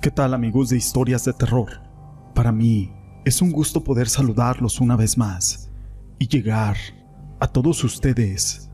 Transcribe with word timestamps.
¿Qué 0.00 0.12
tal 0.12 0.32
amigos 0.32 0.68
de 0.68 0.76
historias 0.76 1.24
de 1.24 1.32
terror? 1.32 1.82
Para 2.32 2.52
mí 2.52 2.92
es 3.24 3.42
un 3.42 3.50
gusto 3.50 3.82
poder 3.82 4.08
saludarlos 4.08 4.80
una 4.80 4.94
vez 4.94 5.18
más 5.18 5.72
y 6.20 6.28
llegar 6.28 6.76
a 7.40 7.48
todos 7.48 7.82
ustedes 7.82 8.70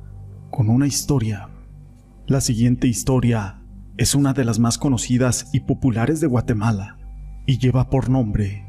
con 0.50 0.68
una 0.68 0.86
historia. 0.86 1.48
La 2.26 2.42
siguiente 2.42 2.88
historia 2.88 3.62
es 3.96 4.14
una 4.14 4.34
de 4.34 4.44
las 4.44 4.58
más 4.58 4.76
conocidas 4.76 5.48
y 5.54 5.60
populares 5.60 6.20
de 6.20 6.26
Guatemala 6.26 6.98
y 7.46 7.56
lleva 7.56 7.88
por 7.88 8.10
nombre 8.10 8.66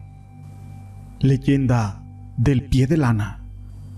Leyenda 1.20 2.06
del 2.38 2.70
pie 2.70 2.88
de 2.88 2.96
lana. 2.96 3.44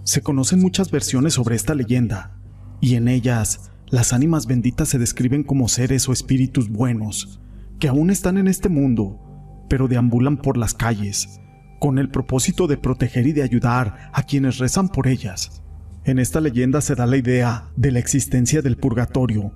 Se 0.03 0.21
conocen 0.21 0.61
muchas 0.61 0.89
versiones 0.89 1.35
sobre 1.35 1.55
esta 1.55 1.75
leyenda 1.75 2.39
y 2.81 2.95
en 2.95 3.07
ellas 3.07 3.69
las 3.85 4.13
ánimas 4.13 4.47
benditas 4.47 4.89
se 4.89 4.97
describen 4.97 5.43
como 5.43 5.67
seres 5.67 6.09
o 6.09 6.11
espíritus 6.11 6.71
buenos 6.71 7.39
que 7.79 7.87
aún 7.87 8.09
están 8.09 8.37
en 8.37 8.47
este 8.47 8.69
mundo, 8.69 9.19
pero 9.69 9.87
deambulan 9.87 10.37
por 10.37 10.57
las 10.57 10.73
calles, 10.73 11.39
con 11.79 11.99
el 11.99 12.09
propósito 12.09 12.67
de 12.67 12.77
proteger 12.77 13.27
y 13.27 13.33
de 13.33 13.43
ayudar 13.43 14.09
a 14.13 14.23
quienes 14.23 14.57
rezan 14.57 14.89
por 14.89 15.07
ellas. 15.07 15.61
En 16.03 16.19
esta 16.19 16.41
leyenda 16.41 16.81
se 16.81 16.95
da 16.95 17.05
la 17.05 17.17
idea 17.17 17.69
de 17.75 17.91
la 17.91 17.99
existencia 17.99 18.61
del 18.61 18.77
purgatorio, 18.77 19.51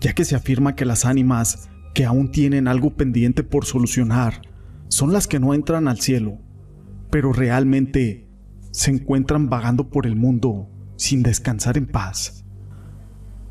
ya 0.00 0.14
que 0.14 0.24
se 0.24 0.36
afirma 0.36 0.74
que 0.74 0.84
las 0.84 1.04
ánimas 1.04 1.68
que 1.94 2.04
aún 2.04 2.30
tienen 2.30 2.68
algo 2.68 2.94
pendiente 2.94 3.42
por 3.42 3.64
solucionar 3.64 4.42
son 4.88 5.12
las 5.12 5.26
que 5.26 5.40
no 5.40 5.52
entran 5.52 5.88
al 5.88 6.00
cielo, 6.00 6.38
pero 7.10 7.32
realmente 7.32 8.28
se 8.70 8.90
encuentran 8.90 9.48
vagando 9.48 9.88
por 9.90 10.06
el 10.06 10.16
mundo 10.16 10.70
sin 10.96 11.22
descansar 11.22 11.76
en 11.76 11.86
paz. 11.86 12.44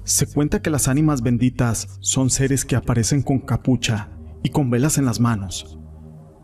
Se 0.03 0.27
cuenta 0.27 0.61
que 0.61 0.69
las 0.69 0.87
ánimas 0.87 1.23
benditas 1.23 1.97
son 1.99 2.29
seres 2.29 2.63
que 2.63 2.75
aparecen 2.75 3.23
con 3.23 3.39
capucha 3.39 4.14
y 4.45 4.49
con 4.49 4.69
velas 4.69 4.99
en 4.99 5.05
las 5.05 5.19
manos. 5.19 5.79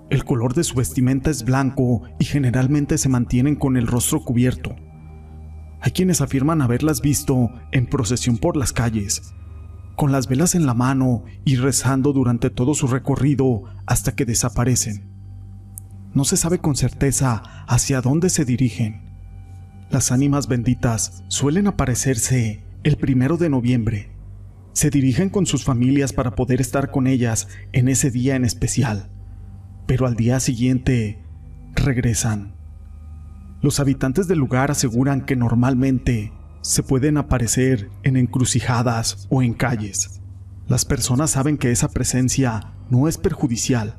El 0.10 0.26
color 0.26 0.56
de 0.56 0.64
su 0.64 0.74
vestimenta 0.74 1.30
es 1.30 1.46
blanco 1.46 2.02
y 2.18 2.26
generalmente 2.26 2.98
se 2.98 3.10
mantienen 3.10 3.56
con 3.56 3.78
el 3.78 3.86
rostro 3.86 4.24
cubierto. 4.24 4.76
Hay 5.82 5.92
quienes 5.92 6.20
afirman 6.20 6.64
haberlas 6.64 7.02
visto 7.02 7.52
en 7.72 7.86
procesión 7.86 8.40
por 8.40 8.58
las 8.58 8.74
calles, 8.74 9.36
con 9.96 10.12
las 10.12 10.28
velas 10.28 10.56
en 10.56 10.66
la 10.66 10.74
mano 10.74 11.26
y 11.46 11.58
rezando 11.58 12.12
durante 12.12 12.50
todo 12.50 12.74
su 12.74 12.88
recorrido 12.88 13.66
hasta 13.86 14.16
que 14.16 14.26
desaparecen. 14.26 15.08
No 16.16 16.26
se 16.26 16.38
sabe 16.38 16.58
con 16.58 16.76
certeza 16.76 17.44
hacia 17.68 18.02
dónde 18.02 18.32
se 18.32 18.46
dirigen. 18.46 19.12
Las 19.92 20.12
ánimas 20.12 20.48
benditas 20.48 21.24
suelen 21.28 21.68
aparecerse 21.68 22.64
el 22.84 22.98
primero 22.98 23.38
de 23.38 23.50
noviembre 23.50 24.11
se 24.74 24.90
dirigen 24.90 25.30
con 25.30 25.46
sus 25.46 25.64
familias 25.64 26.14
para 26.14 26.36
poder 26.36 26.62
estar 26.62 26.92
con 26.92 27.08
ellas 27.08 27.48
en 27.72 27.88
ese 27.88 28.12
día 28.12 28.36
en 28.36 28.46
especial, 28.46 29.10
pero 29.86 30.06
al 30.06 30.16
día 30.16 30.40
siguiente 30.40 31.24
regresan. 31.76 32.56
Los 33.62 33.80
habitantes 33.80 34.28
del 34.28 34.40
lugar 34.40 34.72
aseguran 34.72 35.26
que 35.26 35.36
normalmente 35.36 36.34
se 36.62 36.84
pueden 36.84 37.18
aparecer 37.18 37.90
en 38.04 38.18
encrucijadas 38.18 39.28
o 39.30 39.42
en 39.42 39.54
calles. 39.54 40.22
Las 40.68 40.86
personas 40.86 41.32
saben 41.32 41.58
que 41.58 41.72
esa 41.72 41.90
presencia 41.90 42.74
no 42.90 43.08
es 43.08 43.18
perjudicial. 43.18 43.98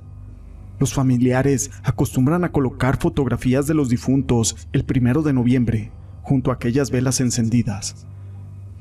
Los 0.78 0.94
familiares 0.94 1.70
acostumbran 1.84 2.44
a 2.44 2.50
colocar 2.50 2.98
fotografías 2.98 3.66
de 3.66 3.74
los 3.74 3.88
difuntos 3.88 4.68
el 4.72 4.84
primero 4.84 5.22
de 5.22 5.32
noviembre 5.32 5.92
junto 6.22 6.50
a 6.50 6.54
aquellas 6.54 6.90
velas 6.90 7.20
encendidas. 7.20 8.06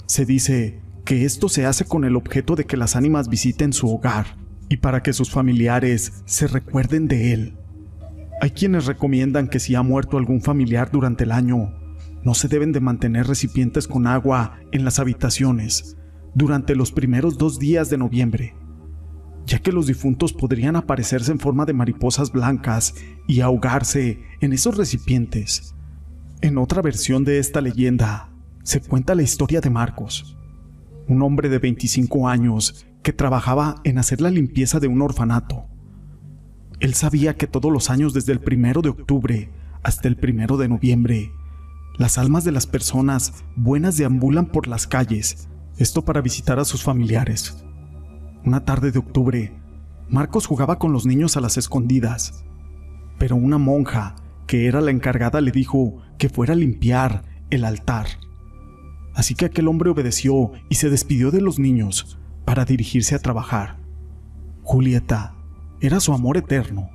Se 0.06 0.26
dice 0.26 0.80
que 1.06 1.26
esto 1.26 1.50
se 1.50 1.66
hace 1.66 1.86
con 1.86 2.04
el 2.06 2.16
objeto 2.16 2.56
de 2.56 2.66
que 2.66 2.78
las 2.78 2.96
ánimas 2.96 3.30
visiten 3.30 3.74
su 3.74 3.90
hogar 3.90 4.38
y 4.70 4.78
para 4.78 5.04
que 5.04 5.14
sus 5.14 5.32
familiares 5.32 6.24
se 6.26 6.48
recuerden 6.48 7.08
de 7.08 7.34
él. 7.34 7.58
Hay 8.42 8.52
quienes 8.52 8.86
recomiendan 8.86 9.48
que 9.48 9.60
si 9.60 9.76
ha 9.76 9.84
muerto 9.84 10.18
algún 10.18 10.42
familiar 10.42 10.90
durante 10.92 11.26
el 11.26 11.32
año, 11.32 11.74
no 12.24 12.34
se 12.34 12.48
deben 12.48 12.72
de 12.72 12.80
mantener 12.80 13.28
recipientes 13.28 13.88
con 13.88 14.08
agua 14.08 14.60
en 14.72 14.86
las 14.86 15.00
habitaciones 15.00 15.98
durante 16.34 16.76
los 16.76 16.92
primeros 16.92 17.38
dos 17.38 17.60
días 17.60 17.90
de 17.90 17.98
noviembre, 17.98 18.56
ya 19.46 19.60
que 19.60 19.72
los 19.72 19.88
difuntos 19.88 20.34
podrían 20.34 20.76
aparecerse 20.76 21.32
en 21.32 21.40
forma 21.40 21.66
de 21.66 21.74
mariposas 21.74 22.32
blancas 22.32 22.96
y 23.28 23.42
ahogarse 23.42 24.22
en 24.40 24.54
esos 24.54 24.78
recipientes. 24.78 25.76
En 26.42 26.58
otra 26.58 26.82
versión 26.82 27.24
de 27.24 27.40
esta 27.40 27.62
leyenda, 27.62 28.32
se 28.64 28.82
cuenta 28.82 29.16
la 29.16 29.24
historia 29.24 29.62
de 29.62 29.70
Marcos, 29.70 30.38
un 31.12 31.22
hombre 31.24 31.50
de 31.50 31.60
25 31.60 32.30
años 32.30 32.88
que 33.04 33.12
trabajaba 33.12 33.76
en 33.84 33.98
hacer 33.98 34.22
la 34.22 34.30
limpieza 34.30 34.80
de 34.80 34.88
un 34.88 35.02
orfanato. 35.02 35.66
Él 36.80 36.94
sabía 36.94 37.36
que 37.36 37.48
todos 37.48 37.70
los 37.70 37.90
años 37.90 38.14
desde 38.14 38.32
el 38.32 38.40
primero 38.40 38.82
de 38.82 38.90
octubre 38.90 39.52
hasta 39.84 40.08
el 40.08 40.16
primero 40.16 40.56
de 40.56 40.70
noviembre, 40.70 41.34
las 41.98 42.18
almas 42.18 42.46
de 42.46 42.54
las 42.54 42.66
personas 42.66 43.44
buenas 43.58 43.98
deambulan 43.98 44.46
por 44.46 44.68
las 44.68 44.88
calles, 44.88 45.50
esto 45.78 46.06
para 46.06 46.22
visitar 46.22 46.60
a 46.60 46.66
sus 46.66 46.82
familiares. 46.82 47.66
Una 48.46 48.64
tarde 48.64 48.92
de 48.92 49.00
octubre, 49.00 49.54
Marcos 50.10 50.46
jugaba 50.46 50.80
con 50.80 50.94
los 50.94 51.06
niños 51.06 51.36
a 51.36 51.42
las 51.42 51.58
escondidas, 51.58 52.46
pero 53.20 53.36
una 53.36 53.58
monja, 53.58 54.16
que 54.48 54.66
era 54.68 54.80
la 54.80 54.92
encargada, 54.92 55.42
le 55.42 55.52
dijo 55.52 55.98
que 56.18 56.30
fuera 56.30 56.54
a 56.54 56.58
limpiar 56.58 57.24
el 57.50 57.66
altar. 57.66 58.08
Así 59.22 59.36
que 59.36 59.46
aquel 59.46 59.68
hombre 59.68 59.92
obedeció 59.92 60.52
y 60.68 60.74
se 60.74 60.90
despidió 60.90 61.30
de 61.30 61.42
los 61.42 61.60
niños 61.60 62.18
para 62.44 62.66
dirigirse 62.66 63.14
a 63.14 63.20
trabajar. 63.20 63.78
Julieta 64.64 65.36
era 65.80 66.00
su 66.00 66.12
amor 66.12 66.38
eterno, 66.38 66.90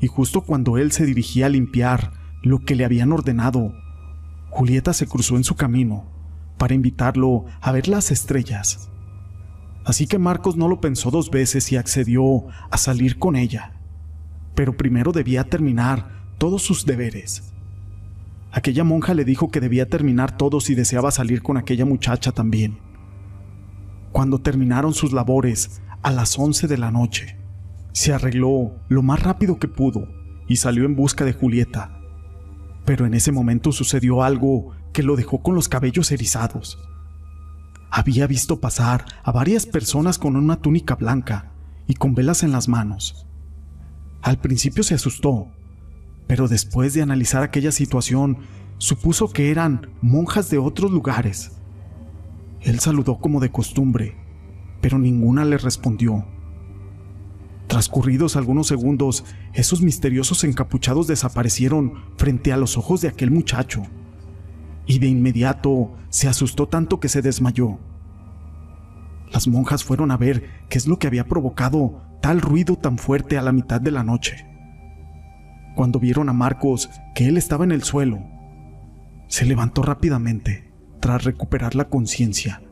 y 0.00 0.06
justo 0.06 0.40
cuando 0.40 0.78
él 0.78 0.92
se 0.92 1.04
dirigía 1.04 1.44
a 1.44 1.50
limpiar 1.50 2.14
lo 2.42 2.60
que 2.60 2.74
le 2.74 2.86
habían 2.86 3.12
ordenado, 3.12 3.74
Julieta 4.48 4.94
se 4.94 5.06
cruzó 5.06 5.36
en 5.36 5.44
su 5.44 5.56
camino 5.56 6.06
para 6.56 6.72
invitarlo 6.72 7.44
a 7.60 7.70
ver 7.70 7.86
las 7.86 8.12
estrellas. 8.12 8.88
Así 9.84 10.06
que 10.06 10.18
Marcos 10.18 10.56
no 10.56 10.68
lo 10.68 10.80
pensó 10.80 11.10
dos 11.10 11.30
veces 11.30 11.70
y 11.70 11.76
accedió 11.76 12.46
a 12.70 12.78
salir 12.78 13.18
con 13.18 13.36
ella, 13.36 13.74
pero 14.54 14.74
primero 14.74 15.12
debía 15.12 15.44
terminar 15.44 16.32
todos 16.38 16.62
sus 16.62 16.86
deberes. 16.86 17.52
Aquella 18.50 18.84
monja 18.84 19.14
le 19.14 19.24
dijo 19.24 19.50
que 19.50 19.60
debía 19.60 19.88
terminar 19.88 20.36
todo 20.36 20.60
si 20.60 20.74
deseaba 20.74 21.10
salir 21.10 21.42
con 21.42 21.56
aquella 21.56 21.84
muchacha 21.84 22.32
también. 22.32 22.78
Cuando 24.12 24.40
terminaron 24.40 24.94
sus 24.94 25.12
labores, 25.12 25.82
a 26.02 26.10
las 26.10 26.38
11 26.38 26.66
de 26.66 26.78
la 26.78 26.90
noche, 26.90 27.36
se 27.92 28.12
arregló 28.12 28.72
lo 28.88 29.02
más 29.02 29.22
rápido 29.22 29.58
que 29.58 29.68
pudo 29.68 30.08
y 30.46 30.56
salió 30.56 30.84
en 30.84 30.96
busca 30.96 31.24
de 31.24 31.32
Julieta. 31.32 32.00
Pero 32.84 33.04
en 33.04 33.14
ese 33.14 33.32
momento 33.32 33.72
sucedió 33.72 34.22
algo 34.22 34.72
que 34.92 35.02
lo 35.02 35.16
dejó 35.16 35.42
con 35.42 35.54
los 35.54 35.68
cabellos 35.68 36.10
erizados. 36.10 36.78
Había 37.90 38.26
visto 38.26 38.60
pasar 38.60 39.04
a 39.22 39.32
varias 39.32 39.66
personas 39.66 40.18
con 40.18 40.36
una 40.36 40.56
túnica 40.56 40.94
blanca 40.94 41.52
y 41.86 41.94
con 41.94 42.14
velas 42.14 42.42
en 42.42 42.52
las 42.52 42.68
manos. 42.68 43.26
Al 44.22 44.38
principio 44.38 44.82
se 44.82 44.94
asustó 44.94 45.48
pero 46.28 46.46
después 46.46 46.94
de 46.94 47.02
analizar 47.02 47.42
aquella 47.42 47.72
situación, 47.72 48.38
supuso 48.76 49.30
que 49.30 49.50
eran 49.50 49.88
monjas 50.02 50.50
de 50.50 50.58
otros 50.58 50.92
lugares. 50.92 51.52
Él 52.60 52.78
saludó 52.78 53.18
como 53.18 53.40
de 53.40 53.50
costumbre, 53.50 54.14
pero 54.80 54.98
ninguna 54.98 55.44
le 55.44 55.56
respondió. 55.56 56.26
Transcurridos 57.66 58.36
algunos 58.36 58.66
segundos, 58.66 59.24
esos 59.54 59.80
misteriosos 59.80 60.44
encapuchados 60.44 61.06
desaparecieron 61.06 61.94
frente 62.18 62.52
a 62.52 62.58
los 62.58 62.76
ojos 62.76 63.00
de 63.00 63.08
aquel 63.08 63.30
muchacho, 63.30 63.82
y 64.86 64.98
de 64.98 65.06
inmediato 65.06 65.92
se 66.10 66.28
asustó 66.28 66.68
tanto 66.68 67.00
que 67.00 67.08
se 67.08 67.22
desmayó. 67.22 67.78
Las 69.32 69.48
monjas 69.48 69.82
fueron 69.82 70.10
a 70.10 70.18
ver 70.18 70.44
qué 70.68 70.76
es 70.76 70.86
lo 70.86 70.98
que 70.98 71.06
había 71.06 71.26
provocado 71.26 72.02
tal 72.20 72.42
ruido 72.42 72.76
tan 72.76 72.98
fuerte 72.98 73.38
a 73.38 73.42
la 73.42 73.52
mitad 73.52 73.80
de 73.80 73.90
la 73.90 74.02
noche 74.02 74.48
cuando 75.74 76.00
vieron 76.00 76.28
a 76.28 76.32
Marcos 76.32 76.90
que 77.14 77.28
él 77.28 77.36
estaba 77.36 77.64
en 77.64 77.72
el 77.72 77.82
suelo. 77.82 78.20
Se 79.28 79.44
levantó 79.44 79.82
rápidamente, 79.82 80.72
tras 81.00 81.24
recuperar 81.24 81.74
la 81.74 81.88
conciencia. 81.88 82.62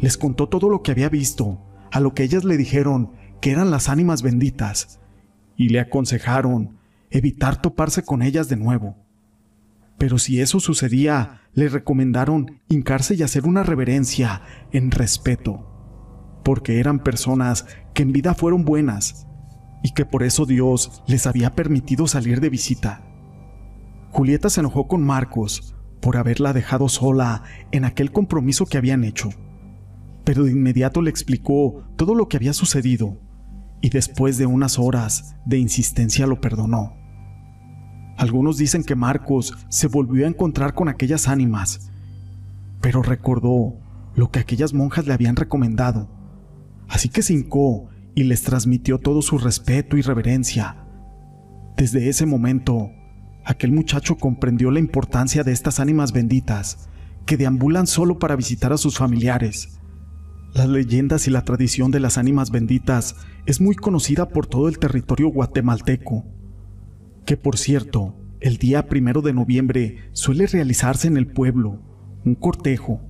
Les 0.00 0.16
contó 0.16 0.48
todo 0.48 0.68
lo 0.68 0.82
que 0.82 0.92
había 0.92 1.08
visto, 1.08 1.60
a 1.90 2.00
lo 2.00 2.14
que 2.14 2.22
ellas 2.22 2.44
le 2.44 2.56
dijeron 2.56 3.12
que 3.40 3.50
eran 3.50 3.70
las 3.70 3.88
ánimas 3.88 4.22
benditas, 4.22 5.00
y 5.56 5.68
le 5.70 5.80
aconsejaron 5.80 6.78
evitar 7.10 7.60
toparse 7.60 8.02
con 8.02 8.22
ellas 8.22 8.48
de 8.48 8.56
nuevo. 8.56 8.96
Pero 9.98 10.18
si 10.18 10.40
eso 10.40 10.60
sucedía, 10.60 11.40
le 11.54 11.68
recomendaron 11.68 12.60
hincarse 12.68 13.14
y 13.14 13.22
hacer 13.22 13.46
una 13.46 13.62
reverencia 13.62 14.42
en 14.72 14.90
respeto, 14.90 16.40
porque 16.44 16.80
eran 16.80 17.02
personas 17.02 17.66
que 17.94 18.02
en 18.02 18.12
vida 18.12 18.34
fueron 18.34 18.64
buenas 18.64 19.25
y 19.86 19.90
que 19.90 20.04
por 20.04 20.24
eso 20.24 20.46
Dios 20.46 21.00
les 21.06 21.28
había 21.28 21.54
permitido 21.54 22.08
salir 22.08 22.40
de 22.40 22.48
visita. 22.48 23.04
Julieta 24.10 24.50
se 24.50 24.58
enojó 24.58 24.88
con 24.88 25.00
Marcos 25.04 25.76
por 26.00 26.16
haberla 26.16 26.52
dejado 26.52 26.88
sola 26.88 27.44
en 27.70 27.84
aquel 27.84 28.10
compromiso 28.10 28.66
que 28.66 28.78
habían 28.78 29.04
hecho, 29.04 29.28
pero 30.24 30.42
de 30.42 30.50
inmediato 30.50 31.02
le 31.02 31.10
explicó 31.10 31.84
todo 31.94 32.16
lo 32.16 32.26
que 32.26 32.36
había 32.36 32.52
sucedido 32.52 33.20
y 33.80 33.90
después 33.90 34.38
de 34.38 34.46
unas 34.46 34.80
horas 34.80 35.36
de 35.44 35.58
insistencia 35.58 36.26
lo 36.26 36.40
perdonó. 36.40 36.96
Algunos 38.16 38.58
dicen 38.58 38.82
que 38.82 38.96
Marcos 38.96 39.56
se 39.68 39.86
volvió 39.86 40.26
a 40.26 40.28
encontrar 40.28 40.74
con 40.74 40.88
aquellas 40.88 41.28
ánimas, 41.28 41.92
pero 42.80 43.04
recordó 43.04 43.78
lo 44.16 44.32
que 44.32 44.40
aquellas 44.40 44.74
monjas 44.74 45.06
le 45.06 45.12
habían 45.12 45.36
recomendado, 45.36 46.10
así 46.88 47.08
que 47.08 47.22
se 47.22 47.34
hincó 47.34 47.88
y 48.16 48.24
les 48.24 48.42
transmitió 48.42 48.98
todo 48.98 49.20
su 49.22 49.38
respeto 49.38 49.96
y 49.96 50.02
reverencia. 50.02 50.78
Desde 51.76 52.08
ese 52.08 52.24
momento, 52.24 52.90
aquel 53.44 53.70
muchacho 53.70 54.16
comprendió 54.16 54.70
la 54.70 54.80
importancia 54.80 55.44
de 55.44 55.52
estas 55.52 55.78
ánimas 55.78 56.12
benditas 56.12 56.88
que 57.26 57.36
deambulan 57.36 57.86
solo 57.86 58.18
para 58.18 58.34
visitar 58.34 58.72
a 58.72 58.78
sus 58.78 58.96
familiares. 58.96 59.78
Las 60.54 60.66
leyendas 60.66 61.28
y 61.28 61.30
la 61.30 61.44
tradición 61.44 61.90
de 61.90 62.00
las 62.00 62.16
ánimas 62.16 62.50
benditas 62.50 63.16
es 63.44 63.60
muy 63.60 63.74
conocida 63.74 64.30
por 64.30 64.46
todo 64.46 64.68
el 64.68 64.78
territorio 64.78 65.28
guatemalteco, 65.28 66.24
que 67.26 67.36
por 67.36 67.58
cierto, 67.58 68.16
el 68.40 68.56
día 68.56 68.88
primero 68.88 69.20
de 69.20 69.34
noviembre 69.34 70.08
suele 70.12 70.46
realizarse 70.46 71.06
en 71.06 71.18
el 71.18 71.26
pueblo 71.26 71.82
un 72.24 72.34
cortejo 72.34 73.02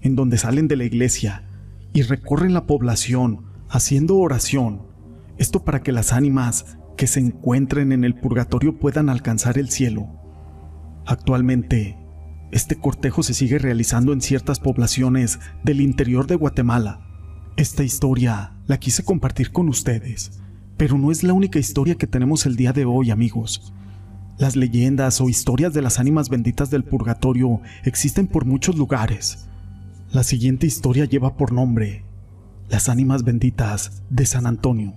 en 0.00 0.16
donde 0.16 0.38
salen 0.38 0.68
de 0.68 0.76
la 0.76 0.84
iglesia 0.84 1.44
y 1.92 2.00
recorren 2.00 2.54
la 2.54 2.66
población 2.66 3.53
haciendo 3.68 4.16
oración, 4.16 4.82
esto 5.38 5.64
para 5.64 5.82
que 5.82 5.92
las 5.92 6.12
ánimas 6.12 6.76
que 6.96 7.06
se 7.06 7.20
encuentren 7.20 7.92
en 7.92 8.04
el 8.04 8.14
purgatorio 8.14 8.78
puedan 8.78 9.08
alcanzar 9.08 9.58
el 9.58 9.70
cielo. 9.70 10.08
Actualmente, 11.06 11.98
este 12.52 12.76
cortejo 12.76 13.22
se 13.22 13.34
sigue 13.34 13.58
realizando 13.58 14.12
en 14.12 14.20
ciertas 14.20 14.60
poblaciones 14.60 15.40
del 15.64 15.80
interior 15.80 16.26
de 16.26 16.36
Guatemala. 16.36 17.00
Esta 17.56 17.82
historia 17.82 18.56
la 18.66 18.78
quise 18.78 19.04
compartir 19.04 19.50
con 19.50 19.68
ustedes, 19.68 20.40
pero 20.76 20.96
no 20.96 21.10
es 21.10 21.24
la 21.24 21.32
única 21.32 21.58
historia 21.58 21.96
que 21.96 22.06
tenemos 22.06 22.46
el 22.46 22.56
día 22.56 22.72
de 22.72 22.84
hoy, 22.84 23.10
amigos. 23.10 23.72
Las 24.38 24.56
leyendas 24.56 25.20
o 25.20 25.28
historias 25.28 25.72
de 25.74 25.82
las 25.82 25.98
ánimas 25.98 26.28
benditas 26.28 26.70
del 26.70 26.84
purgatorio 26.84 27.60
existen 27.84 28.26
por 28.26 28.44
muchos 28.44 28.76
lugares. 28.76 29.46
La 30.12 30.22
siguiente 30.22 30.66
historia 30.66 31.04
lleva 31.04 31.36
por 31.36 31.52
nombre 31.52 32.03
Las 32.68 32.88
ánimas 32.88 33.24
benditas 33.24 34.02
de 34.10 34.26
San 34.26 34.46
Antonio. 34.46 34.94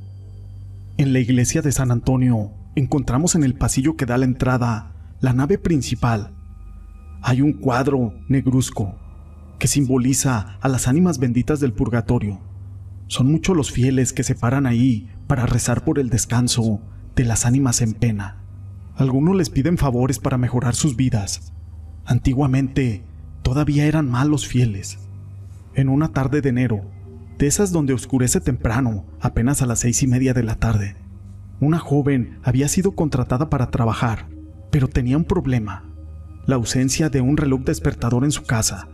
En 0.98 1.14
la 1.14 1.20
iglesia 1.20 1.62
de 1.62 1.72
San 1.72 1.92
Antonio 1.92 2.52
encontramos 2.76 3.36
en 3.36 3.44
el 3.44 3.56
pasillo 3.56 3.96
que 3.96 4.06
da 4.06 4.18
la 4.18 4.26
entrada 4.26 4.94
la 5.20 5.34
nave 5.34 5.58
principal 5.58 6.34
hay 7.22 7.42
un 7.42 7.54
cuadro 7.54 8.14
negruzco 8.28 8.96
que 9.60 9.68
simboliza 9.68 10.58
a 10.62 10.70
las 10.70 10.88
ánimas 10.88 11.18
benditas 11.18 11.60
del 11.60 11.74
purgatorio. 11.74 12.40
Son 13.08 13.32
muchos 13.32 13.58
los 13.58 13.72
fieles 13.72 14.14
que 14.14 14.24
se 14.24 14.36
paran 14.36 14.66
ahí 14.66 15.10
para 15.28 15.46
rezar 15.46 15.84
por 15.84 16.00
el 16.00 16.10
descanso 16.10 16.80
de 17.16 17.26
las 17.26 17.46
ánimas 17.46 17.82
en 17.82 17.94
pena. 17.94 18.44
Algunos 18.96 19.36
les 19.36 19.50
piden 19.50 19.78
favores 19.78 20.20
para 20.20 20.38
mejorar 20.38 20.76
sus 20.76 20.96
vidas. 20.96 21.54
Antiguamente 22.06 23.04
todavía 23.42 23.86
eran 23.86 24.10
malos 24.10 24.48
fieles. 24.48 25.00
En 25.74 25.90
una 25.90 26.10
tarde 26.10 26.42
de 26.42 26.50
enero, 26.50 26.82
de 27.38 27.48
esas 27.48 27.72
donde 27.72 27.94
oscurece 27.94 28.42
temprano, 28.42 29.06
apenas 29.20 29.62
a 29.62 29.66
las 29.66 29.80
seis 29.80 30.02
y 30.04 30.08
media 30.08 30.34
de 30.34 30.44
la 30.44 30.56
tarde, 30.56 30.96
una 31.60 31.80
joven 31.80 32.40
había 32.44 32.68
sido 32.68 32.92
contratada 32.92 33.50
para 33.50 33.72
trabajar, 33.72 34.28
pero 34.72 34.88
tenía 34.88 35.18
un 35.18 35.26
problema 35.26 35.88
la 36.48 36.56
ausencia 36.56 37.10
de 37.10 37.20
un 37.20 37.36
reloj 37.36 37.62
despertador 37.66 38.24
en 38.24 38.32
su 38.32 38.44
casa. 38.44 38.88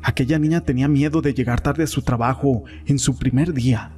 Aquella 0.00 0.38
niña 0.38 0.60
tenía 0.60 0.86
miedo 0.86 1.20
de 1.20 1.34
llegar 1.34 1.60
tarde 1.60 1.82
a 1.82 1.88
su 1.88 2.02
trabajo 2.02 2.62
en 2.86 3.00
su 3.00 3.18
primer 3.18 3.52
día. 3.52 3.96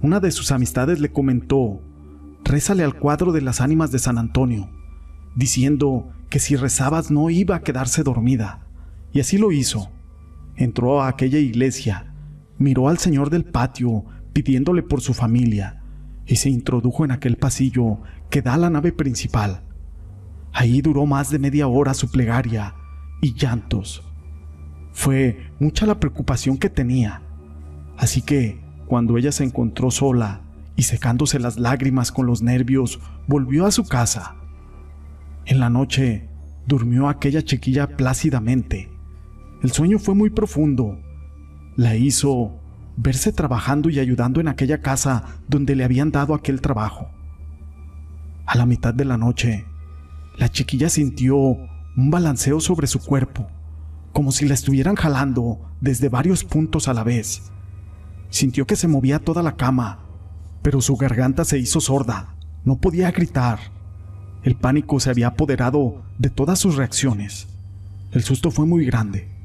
Una 0.00 0.18
de 0.18 0.30
sus 0.30 0.52
amistades 0.52 1.00
le 1.00 1.12
comentó, 1.12 1.82
rézale 2.44 2.82
al 2.82 2.94
cuadro 2.94 3.30
de 3.30 3.42
las 3.42 3.60
ánimas 3.60 3.92
de 3.92 3.98
San 3.98 4.16
Antonio, 4.16 4.70
diciendo 5.36 6.08
que 6.30 6.38
si 6.38 6.56
rezabas 6.56 7.10
no 7.10 7.28
iba 7.28 7.56
a 7.56 7.62
quedarse 7.62 8.02
dormida. 8.02 8.66
Y 9.12 9.20
así 9.20 9.36
lo 9.36 9.52
hizo. 9.52 9.90
Entró 10.56 11.02
a 11.02 11.08
aquella 11.08 11.38
iglesia, 11.38 12.14
miró 12.58 12.88
al 12.88 12.98
señor 12.98 13.30
del 13.30 13.44
patio 13.44 14.04
pidiéndole 14.32 14.82
por 14.82 15.00
su 15.00 15.14
familia, 15.14 15.82
y 16.26 16.36
se 16.36 16.50
introdujo 16.50 17.04
en 17.04 17.10
aquel 17.10 17.36
pasillo 17.36 18.00
que 18.30 18.42
da 18.42 18.54
a 18.54 18.58
la 18.58 18.70
nave 18.70 18.92
principal. 18.92 19.62
Ahí 20.52 20.80
duró 20.80 21.06
más 21.06 21.30
de 21.30 21.38
media 21.38 21.68
hora 21.68 21.94
su 21.94 22.10
plegaria 22.10 22.74
y 23.22 23.34
llantos. 23.34 24.02
Fue 24.92 25.50
mucha 25.60 25.86
la 25.86 26.00
preocupación 26.00 26.58
que 26.58 26.70
tenía. 26.70 27.22
Así 27.96 28.22
que, 28.22 28.60
cuando 28.86 29.18
ella 29.18 29.32
se 29.32 29.44
encontró 29.44 29.90
sola 29.90 30.42
y 30.76 30.82
secándose 30.82 31.38
las 31.38 31.58
lágrimas 31.58 32.12
con 32.12 32.26
los 32.26 32.42
nervios, 32.42 33.00
volvió 33.26 33.66
a 33.66 33.70
su 33.70 33.84
casa. 33.84 34.36
En 35.44 35.60
la 35.60 35.70
noche, 35.70 36.28
durmió 36.66 37.08
aquella 37.08 37.42
chiquilla 37.42 37.96
plácidamente. 37.96 38.90
El 39.62 39.72
sueño 39.72 39.98
fue 39.98 40.14
muy 40.14 40.30
profundo. 40.30 40.98
La 41.76 41.94
hizo 41.94 42.52
verse 42.96 43.32
trabajando 43.32 43.90
y 43.90 43.98
ayudando 43.98 44.40
en 44.40 44.48
aquella 44.48 44.80
casa 44.80 45.24
donde 45.46 45.76
le 45.76 45.84
habían 45.84 46.10
dado 46.10 46.34
aquel 46.34 46.62
trabajo. 46.62 47.10
A 48.46 48.56
la 48.56 48.64
mitad 48.64 48.94
de 48.94 49.04
la 49.04 49.18
noche, 49.18 49.66
la 50.38 50.48
chiquilla 50.48 50.88
sintió 50.88 51.36
un 51.36 52.10
balanceo 52.10 52.60
sobre 52.60 52.86
su 52.86 53.00
cuerpo, 53.00 53.48
como 54.14 54.32
si 54.32 54.46
la 54.46 54.54
estuvieran 54.54 54.94
jalando 54.94 55.60
desde 55.82 56.08
varios 56.08 56.44
puntos 56.44 56.88
a 56.88 56.94
la 56.94 57.04
vez. 57.04 57.52
Sintió 58.30 58.66
que 58.66 58.76
se 58.76 58.88
movía 58.88 59.18
toda 59.18 59.42
la 59.42 59.56
cama, 59.56 59.98
pero 60.62 60.80
su 60.80 60.96
garganta 60.96 61.44
se 61.44 61.58
hizo 61.58 61.80
sorda, 61.80 62.36
no 62.64 62.78
podía 62.78 63.10
gritar. 63.10 63.58
El 64.42 64.56
pánico 64.56 64.98
se 64.98 65.10
había 65.10 65.28
apoderado 65.28 66.02
de 66.18 66.30
todas 66.30 66.58
sus 66.58 66.76
reacciones. 66.76 67.48
El 68.12 68.22
susto 68.22 68.50
fue 68.50 68.64
muy 68.64 68.86
grande. 68.86 69.35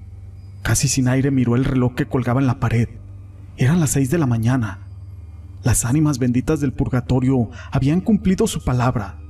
Casi 0.62 0.88
sin 0.88 1.08
aire 1.08 1.32
miró 1.32 1.56
el 1.56 1.66
reloj 1.66 1.96
que 1.96 2.08
colgaba 2.08 2.40
en 2.40 2.48
la 2.48 2.60
pared. 2.60 2.90
Eran 3.58 3.80
las 3.80 3.92
seis 3.92 4.10
de 4.10 4.18
la 4.18 4.28
mañana. 4.28 4.88
Las 5.64 5.86
ánimas 5.86 6.20
benditas 6.20 6.60
del 6.60 6.74
purgatorio 6.74 7.50
habían 7.72 8.02
cumplido 8.02 8.48
su 8.48 8.64
palabra 8.64 9.22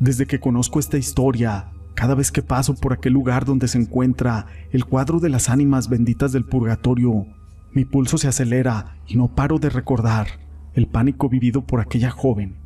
desde 0.00 0.24
que 0.24 0.40
conozco 0.40 0.80
esta 0.80 0.96
historia, 0.96 1.72
cada 1.94 2.14
vez 2.14 2.32
que 2.32 2.42
paso 2.42 2.74
por 2.74 2.94
aquel 2.94 3.12
lugar 3.12 3.44
donde 3.44 3.68
se 3.68 3.76
encuentra 3.76 4.46
el 4.72 4.86
cuadro 4.86 5.20
de 5.20 5.28
las 5.28 5.50
ánimas 5.50 5.90
benditas 5.90 6.32
del 6.32 6.46
purgatorio, 6.46 7.26
mi 7.74 7.84
pulso 7.84 8.16
se 8.16 8.26
acelera 8.26 8.96
y 9.06 9.16
no 9.16 9.34
paro 9.34 9.58
de 9.58 9.68
recordar 9.68 10.26
el 10.72 10.88
pánico 10.88 11.28
vivido 11.28 11.66
por 11.66 11.80
aquella 11.80 12.10
joven. 12.10 12.56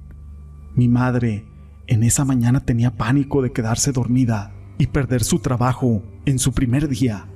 Mi 0.76 0.86
madre 0.86 1.44
en 1.88 2.04
esa 2.04 2.24
mañana 2.24 2.60
tenía 2.60 2.96
pánico 2.96 3.42
de 3.42 3.50
quedarse 3.50 3.90
dormida 3.90 4.54
y 4.78 4.86
perder 4.86 5.24
su 5.24 5.40
trabajo 5.40 6.04
en 6.26 6.38
su 6.38 6.52
primer 6.52 6.88
día. 6.88 7.26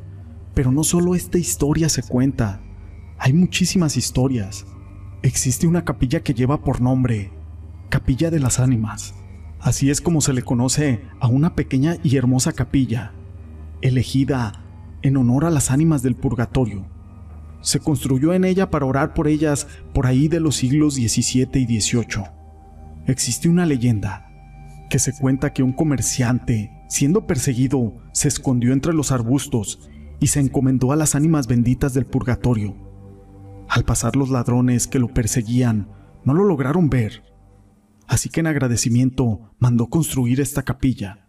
Pero 0.58 0.72
no 0.72 0.82
solo 0.82 1.14
esta 1.14 1.38
historia 1.38 1.88
se 1.88 2.02
cuenta, 2.02 2.60
hay 3.16 3.32
muchísimas 3.32 3.96
historias. 3.96 4.66
Existe 5.22 5.68
una 5.68 5.84
capilla 5.84 6.24
que 6.24 6.34
lleva 6.34 6.64
por 6.64 6.80
nombre 6.80 7.30
Capilla 7.90 8.28
de 8.32 8.40
las 8.40 8.58
Ánimas. 8.58 9.14
Así 9.60 9.88
es 9.88 10.00
como 10.00 10.20
se 10.20 10.32
le 10.32 10.42
conoce 10.42 11.00
a 11.20 11.28
una 11.28 11.54
pequeña 11.54 11.98
y 12.02 12.16
hermosa 12.16 12.54
capilla, 12.54 13.12
elegida 13.82 14.64
en 15.02 15.16
honor 15.16 15.44
a 15.44 15.50
las 15.50 15.70
ánimas 15.70 16.02
del 16.02 16.16
purgatorio. 16.16 16.86
Se 17.60 17.78
construyó 17.78 18.32
en 18.32 18.44
ella 18.44 18.68
para 18.68 18.86
orar 18.86 19.14
por 19.14 19.28
ellas 19.28 19.68
por 19.94 20.08
ahí 20.08 20.26
de 20.26 20.40
los 20.40 20.56
siglos 20.56 20.94
XVII 20.94 21.50
y 21.54 21.80
XVIII. 21.80 22.24
Existe 23.06 23.48
una 23.48 23.64
leyenda 23.64 24.28
que 24.90 24.98
se 24.98 25.16
cuenta 25.16 25.52
que 25.52 25.62
un 25.62 25.72
comerciante, 25.72 26.72
siendo 26.88 27.28
perseguido, 27.28 27.94
se 28.10 28.26
escondió 28.26 28.72
entre 28.72 28.92
los 28.92 29.12
arbustos 29.12 29.88
y 30.20 30.28
se 30.28 30.40
encomendó 30.40 30.92
a 30.92 30.96
las 30.96 31.14
ánimas 31.14 31.46
benditas 31.46 31.94
del 31.94 32.06
purgatorio. 32.06 32.74
Al 33.68 33.84
pasar 33.84 34.16
los 34.16 34.30
ladrones 34.30 34.86
que 34.86 34.98
lo 34.98 35.08
perseguían, 35.08 35.88
no 36.24 36.34
lo 36.34 36.44
lograron 36.44 36.88
ver, 36.90 37.22
así 38.06 38.28
que 38.28 38.40
en 38.40 38.46
agradecimiento 38.46 39.52
mandó 39.58 39.86
construir 39.88 40.40
esta 40.40 40.62
capilla. 40.62 41.28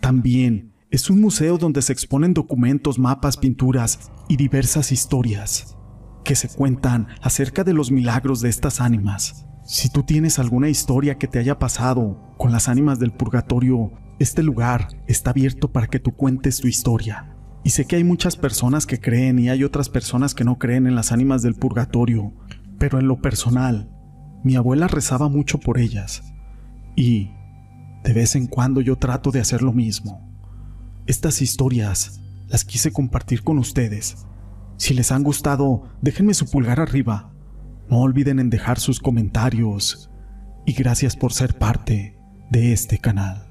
También 0.00 0.72
es 0.90 1.10
un 1.10 1.20
museo 1.20 1.58
donde 1.58 1.82
se 1.82 1.92
exponen 1.92 2.32
documentos, 2.32 2.98
mapas, 2.98 3.36
pinturas 3.36 4.10
y 4.28 4.36
diversas 4.36 4.92
historias 4.92 5.76
que 6.24 6.34
se 6.34 6.48
cuentan 6.48 7.06
acerca 7.22 7.62
de 7.62 7.72
los 7.72 7.92
milagros 7.92 8.40
de 8.40 8.48
estas 8.48 8.80
ánimas. 8.80 9.46
Si 9.64 9.88
tú 9.88 10.02
tienes 10.02 10.38
alguna 10.38 10.68
historia 10.68 11.18
que 11.18 11.28
te 11.28 11.38
haya 11.38 11.58
pasado 11.58 12.20
con 12.36 12.50
las 12.50 12.68
ánimas 12.68 12.98
del 12.98 13.12
purgatorio, 13.12 13.92
este 14.18 14.42
lugar 14.42 14.88
está 15.06 15.30
abierto 15.30 15.70
para 15.70 15.86
que 15.86 16.00
tú 16.00 16.12
cuentes 16.12 16.60
tu 16.60 16.66
historia. 16.66 17.35
Y 17.66 17.70
sé 17.70 17.84
que 17.84 17.96
hay 17.96 18.04
muchas 18.04 18.36
personas 18.36 18.86
que 18.86 19.00
creen 19.00 19.40
y 19.40 19.48
hay 19.48 19.64
otras 19.64 19.88
personas 19.88 20.36
que 20.36 20.44
no 20.44 20.56
creen 20.56 20.86
en 20.86 20.94
las 20.94 21.10
ánimas 21.10 21.42
del 21.42 21.56
purgatorio, 21.56 22.32
pero 22.78 23.00
en 23.00 23.08
lo 23.08 23.20
personal, 23.20 23.90
mi 24.44 24.54
abuela 24.54 24.86
rezaba 24.86 25.28
mucho 25.28 25.58
por 25.58 25.80
ellas 25.80 26.22
y 26.94 27.32
de 28.04 28.12
vez 28.12 28.36
en 28.36 28.46
cuando 28.46 28.80
yo 28.80 28.98
trato 28.98 29.32
de 29.32 29.40
hacer 29.40 29.62
lo 29.62 29.72
mismo. 29.72 30.32
Estas 31.08 31.42
historias 31.42 32.20
las 32.46 32.64
quise 32.64 32.92
compartir 32.92 33.42
con 33.42 33.58
ustedes. 33.58 34.24
Si 34.76 34.94
les 34.94 35.10
han 35.10 35.24
gustado, 35.24 35.88
déjenme 36.00 36.34
su 36.34 36.48
pulgar 36.48 36.78
arriba. 36.78 37.32
No 37.90 37.98
olviden 37.98 38.38
en 38.38 38.48
dejar 38.48 38.78
sus 38.78 39.00
comentarios 39.00 40.08
y 40.66 40.72
gracias 40.72 41.16
por 41.16 41.32
ser 41.32 41.58
parte 41.58 42.16
de 42.48 42.72
este 42.72 42.98
canal. 42.98 43.45